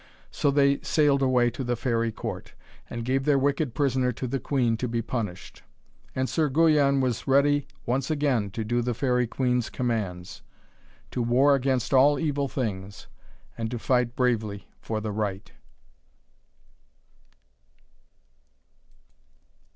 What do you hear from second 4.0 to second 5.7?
to the queen to be punished.